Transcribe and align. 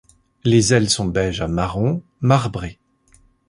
Les 0.43 0.73
ailes 0.73 0.89
sont 0.89 1.05
beige 1.05 1.41
à 1.41 1.47
marron, 1.47 2.01
marbrées. 2.21 2.79